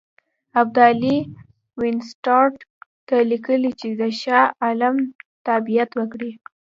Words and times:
ابدالي 0.61 1.17
وینسیټارټ 1.81 2.55
ته 3.07 3.17
لیکلي 3.31 3.71
چې 3.79 3.87
د 3.99 4.01
شاه 4.21 4.47
عالم 4.63 4.95
تابعیت 5.47 5.89
وکړي. 5.95 6.31